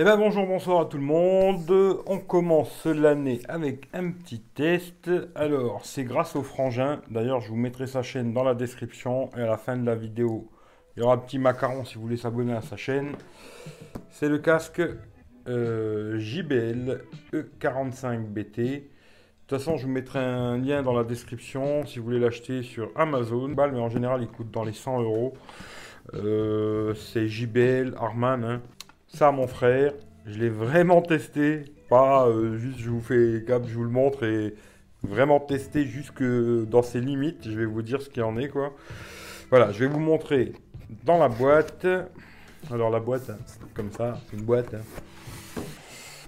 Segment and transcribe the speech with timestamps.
[0.00, 1.70] Eh bien bonjour, bonsoir à tout le monde.
[2.06, 5.10] On commence l'année avec un petit test.
[5.34, 7.02] Alors, c'est grâce au frangin.
[7.10, 9.28] D'ailleurs, je vous mettrai sa chaîne dans la description.
[9.36, 10.50] Et à la fin de la vidéo,
[10.96, 13.12] il y aura un petit macaron si vous voulez s'abonner à sa chaîne.
[14.08, 14.80] C'est le casque
[15.46, 17.02] euh, JBL
[17.34, 18.56] E45BT.
[18.56, 18.78] De
[19.48, 22.90] toute façon, je vous mettrai un lien dans la description si vous voulez l'acheter sur
[22.96, 23.48] Amazon.
[23.48, 25.34] Mais en général, il coûte dans les 100 euros.
[26.14, 28.44] Euh, c'est JBL Arman.
[28.44, 28.62] Hein.
[29.12, 29.92] Ça, mon frère,
[30.24, 31.64] je l'ai vraiment testé.
[31.88, 34.54] Pas euh, juste je vous fais cap, je vous le montre et
[35.02, 37.48] vraiment testé jusque dans ses limites.
[37.50, 38.72] Je vais vous dire ce qu'il en est, quoi.
[39.50, 40.52] Voilà, je vais vous montrer
[41.04, 41.86] dans la boîte.
[42.70, 43.38] Alors, la boîte, hein,
[43.74, 44.74] comme ça, une boîte.
[44.74, 45.62] Hein.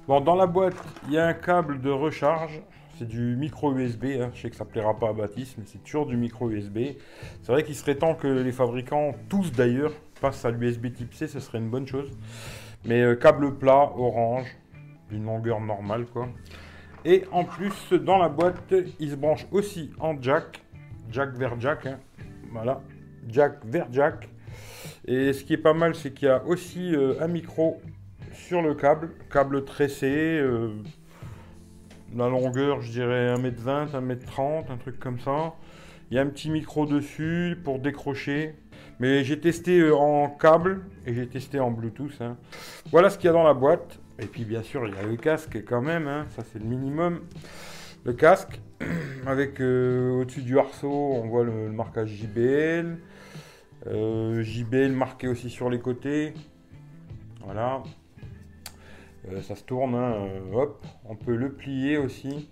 [0.09, 0.74] Bon, dans la boîte,
[1.06, 2.60] il y a un câble de recharge.
[2.98, 4.06] C'est du micro USB.
[4.20, 4.30] Hein.
[4.34, 6.96] Je sais que ça plaira pas à Baptiste, mais c'est toujours du micro USB.
[7.42, 11.29] C'est vrai qu'il serait temps que les fabricants, tous d'ailleurs, passent à l'USB type C.
[11.29, 12.10] Ce serait une bonne chose.
[12.85, 14.47] Mais euh, câble plat, orange,
[15.11, 16.29] d'une longueur normale quoi.
[17.05, 20.63] Et en plus, dans la boîte, il se branche aussi en jack.
[21.10, 21.87] Jack vers jack.
[21.87, 21.99] Hein.
[22.53, 22.80] Voilà.
[23.29, 24.29] Jack vers jack.
[25.07, 27.80] Et ce qui est pas mal, c'est qu'il y a aussi euh, un micro
[28.33, 29.10] sur le câble.
[29.30, 30.38] Câble tressé.
[30.41, 30.71] Euh,
[32.15, 35.55] la longueur, je dirais 1m20, 1m30, un truc comme ça.
[36.10, 38.55] Il y a un petit micro dessus pour décrocher.
[39.02, 42.20] Mais j'ai testé euh, en câble et j'ai testé en Bluetooth.
[42.20, 42.36] Hein.
[42.92, 43.98] Voilà ce qu'il y a dans la boîte.
[44.20, 46.06] Et puis bien sûr, il y a le casque quand même.
[46.06, 46.26] Hein.
[46.36, 47.23] Ça, c'est le minimum.
[48.04, 48.60] Le casque,
[49.26, 52.96] avec euh, au-dessus du arceau, on voit le, marquage JBL.
[53.88, 56.34] Euh, JBL marqué aussi sur les côtés.
[57.45, 57.82] Voilà.
[59.42, 59.96] ça se tourne.
[59.96, 60.28] Hein.
[60.52, 60.86] hop.
[61.06, 62.50] On peut le plier aussi.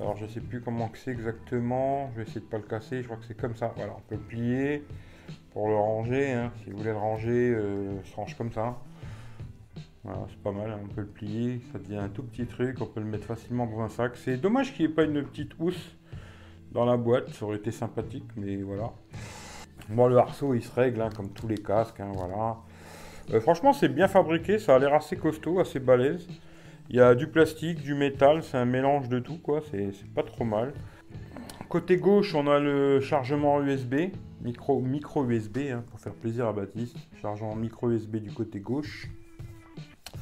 [0.00, 2.10] Alors je sais plus comment c'est exactement.
[2.10, 3.00] Je vais essayer de pas le casser.
[3.00, 3.72] Je crois que c'est comme ça.
[3.76, 4.82] Voilà, on peut le plier
[5.54, 6.32] pour le ranger.
[6.32, 6.52] Hein.
[6.62, 8.76] Si vous voulez le ranger, euh, se range comme ça.
[10.28, 10.80] C'est pas mal, hein.
[10.84, 13.66] on peut le plier, ça devient un tout petit truc, on peut le mettre facilement
[13.66, 14.16] dans un sac.
[14.16, 15.96] C'est dommage qu'il n'y ait pas une petite housse
[16.72, 18.92] dans la boîte, ça aurait été sympathique, mais voilà.
[19.88, 22.58] Bon, le arceau il se règle hein, comme tous les casques, voilà.
[23.32, 26.28] Euh, franchement, c'est bien fabriqué, ça a l'air assez costaud, assez balèze.
[26.90, 30.22] Il y a du plastique, du métal, c'est un mélange de tout, quoi, c'est pas
[30.22, 30.74] trop mal.
[31.70, 34.10] Côté gauche, on a le chargement USB,
[34.44, 36.96] micro, USB, hein, pour faire plaisir à Baptiste.
[37.20, 39.08] Chargement micro USB du côté gauche.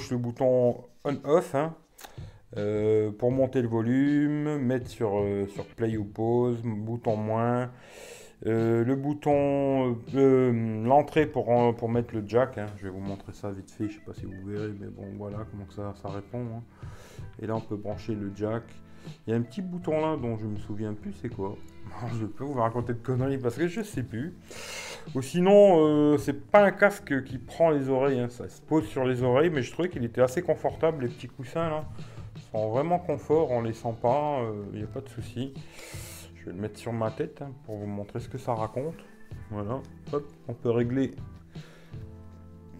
[0.09, 1.75] Le bouton on-off, hein,
[2.57, 7.71] euh, pour monter le volume, mettre sur, euh, play ou pause, bouton moins.
[8.45, 12.65] Euh, le bouton, l'entrée pour, pour mettre le jack, hein.
[12.77, 15.05] je vais vous montrer ça vite fait, je sais pas si vous verrez, mais bon
[15.17, 16.61] voilà comment ça, ça répond.
[17.41, 18.63] Et là on peut brancher le jack.
[19.25, 21.55] Il y a un petit bouton là dont je me souviens plus c'est quoi?
[22.19, 24.33] Je peux vous raconter de conneries parce que je sais plus.
[25.15, 28.29] Ou sinon, euh, c'est pas un casque qui prend les oreilles, hein.
[28.29, 31.03] ça se pose sur les oreilles, mais je trouvais qu'il était assez confortable.
[31.03, 31.85] Les petits coussins là
[32.51, 35.53] sont vraiment confort, on les sent pas, il euh, n'y a pas de souci.
[36.35, 38.95] Je vais le mettre sur ma tête hein, pour vous montrer ce que ça raconte.
[39.49, 39.81] Voilà,
[40.11, 41.11] hop, on peut régler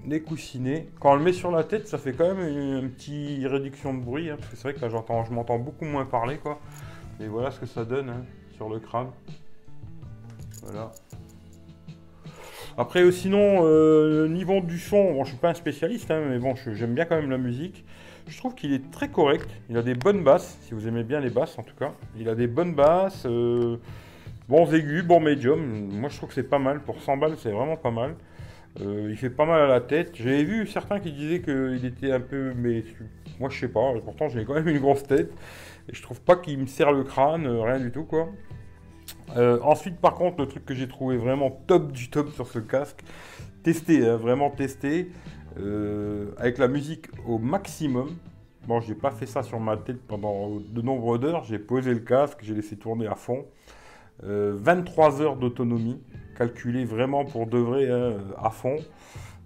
[0.07, 0.87] les coussinets.
[0.99, 4.03] Quand on le met sur la tête, ça fait quand même une, petite réduction de
[4.03, 4.29] bruit.
[4.29, 6.37] Hein, parce que c'est vrai que là, j'entends, je m'entends beaucoup moins parler.
[6.37, 6.59] quoi.
[7.19, 8.23] Et voilà ce que ça donne hein,
[8.55, 9.07] sur le crâne.
[10.63, 10.91] Voilà.
[12.77, 16.39] Après, euh, sinon, euh, niveau du son, bon, je suis pas un spécialiste, hein, mais
[16.39, 17.85] bon, j'aime bien quand même la musique.
[18.27, 19.49] Je trouve qu'il est très correct.
[19.69, 21.91] Il a des bonnes basses, si vous aimez bien les basses en tout cas.
[22.17, 23.77] Il a des bonnes basses, euh,
[24.47, 25.89] bons aigus, bons médiums.
[25.91, 26.79] Moi, je trouve que c'est pas mal.
[26.79, 28.15] Pour 100 balles, c'est vraiment pas mal.
[28.81, 30.11] Euh, il fait pas mal à la tête.
[30.15, 32.53] J'avais vu certains qui disaient qu'il était un peu.
[32.55, 32.83] Mais
[33.39, 33.93] moi, je sais pas.
[34.03, 35.31] Pourtant, j'ai quand même une grosse tête.
[35.89, 38.29] Et je trouve pas qu'il me serre le crâne, euh, rien du tout, quoi.
[39.35, 42.59] Euh, ensuite, par contre, le truc que j'ai trouvé vraiment top du top sur ce
[42.59, 43.01] casque,
[43.63, 45.11] testé, hein, vraiment testé,
[46.37, 48.15] avec la musique au maximum.
[48.65, 51.43] Bon, j'ai pas fait ça sur ma tête pendant de nombreuses heures.
[51.43, 53.45] J'ai posé le casque, j'ai laissé tourner à fond.
[54.21, 55.99] 23 heures d'autonomie
[56.35, 58.77] calculé vraiment pour de vrai hein, à fond.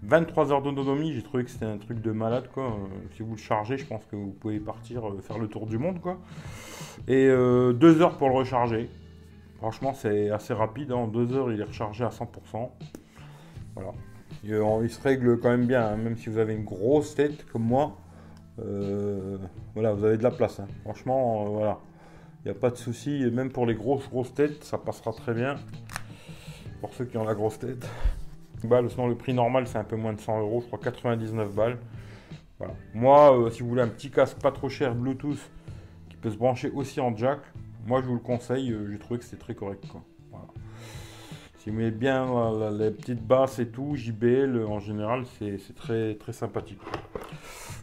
[0.04, 2.66] 23 heures d'autonomie, j'ai trouvé que c'était un truc de malade quoi.
[2.66, 5.66] Euh, si vous le chargez, je pense que vous pouvez partir euh, faire le tour
[5.66, 6.19] du monde quoi.
[7.08, 8.90] Et 2 euh, heures pour le recharger.
[9.58, 10.92] Franchement, c'est assez rapide.
[10.92, 11.12] En hein.
[11.12, 12.70] 2 heures, il est rechargé à 100%.
[13.75, 13.92] Voilà.
[14.44, 17.63] il se règle quand même bien, hein, même si vous avez une grosse tête comme
[17.63, 17.98] moi.
[19.74, 20.62] voilà, vous avez de la place.
[20.84, 21.80] Franchement, voilà.
[22.54, 23.26] Pas de souci.
[23.32, 25.56] Même pour les grosses grosses têtes, ça passera très bien
[26.82, 27.88] pour ceux qui ont la grosse tête.
[28.64, 31.54] Bah, sinon, le prix normal, c'est un peu moins de 100 euros, je crois 99
[31.54, 31.78] balles.
[32.58, 32.74] Voilà.
[32.94, 35.40] Moi, euh, si vous voulez un petit casque pas trop cher Bluetooth
[36.10, 37.40] qui peut se brancher aussi en jack,
[37.86, 39.84] moi je vous le conseille, euh, j'ai trouvé que c'était très correct.
[41.60, 42.26] Si vous aimez bien
[42.72, 46.80] les petites basses et tout, JBL en général, c'est très, très sympathique.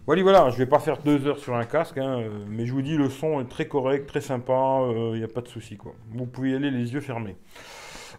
[0.06, 2.73] Voilà, voilà, je vais pas faire deux heures sur un casque, hein, euh, mais je
[2.75, 5.79] vous dis, le son est très correct, très sympa, il n'y a pas de souci,
[5.79, 5.95] quoi.
[6.11, 7.37] Vous pouvez y aller les yeux fermés.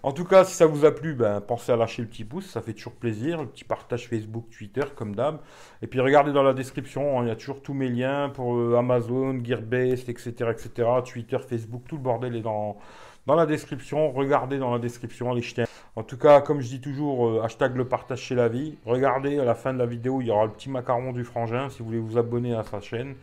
[0.06, 2.46] En tout cas, si ça vous a plu, ben, pensez à lâcher le petit pouce,
[2.46, 3.42] ça fait toujours plaisir.
[3.42, 5.40] Le petit partage Facebook, Twitter, comme d'hab.
[5.82, 8.56] Et puis regardez dans la description, hein, il y a toujours tous mes liens pour
[8.56, 10.90] euh, Amazon, Gearbest, etc., etc.
[11.04, 12.78] Twitter, Facebook, tout le bordel est dans,
[13.26, 14.12] dans la description.
[14.12, 15.66] Regardez dans la description, allez jeter.
[15.96, 18.78] En tout cas, comme je dis toujours, euh, hashtag le partage chez la vie.
[18.86, 21.70] Regardez, à la fin de la vidéo, il y aura le petit macaron du frangin
[21.70, 23.16] si vous voulez vous abonner à sa chaîne.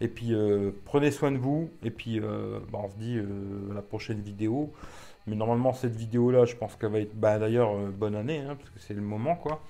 [0.00, 1.70] Et puis, euh, prenez soin de vous.
[1.82, 3.18] Et puis, ben, on se dit
[3.70, 4.72] à la prochaine vidéo.
[5.26, 7.14] Mais normalement, cette vidéo-là, je pense qu'elle va être.
[7.14, 9.60] Bah, d'ailleurs, euh, bonne année, hein, parce que c'est le moment, quoi.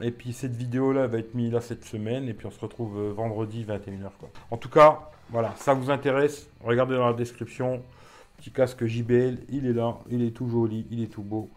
[0.00, 2.28] Et puis, cette vidéo-là va être mise là cette semaine.
[2.28, 4.30] Et puis, on se retrouve euh, vendredi, 21h, quoi.
[4.50, 6.48] En tout cas, voilà, ça vous intéresse.
[6.64, 7.82] Regardez dans la description.
[8.38, 9.98] Petit casque JBL, il est là.
[10.10, 11.50] Il est tout joli, il est tout beau.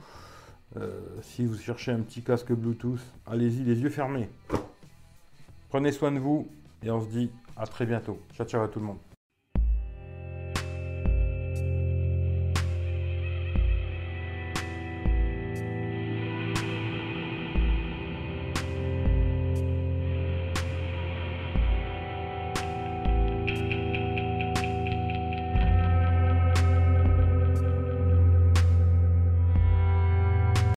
[0.78, 4.30] Euh, si vous cherchez un petit casque Bluetooth, allez-y, les yeux fermés.
[5.70, 6.48] Prenez soin de vous.
[6.84, 8.20] Et on se dit à très bientôt.
[8.34, 9.11] Ciao, ciao à tout le monde.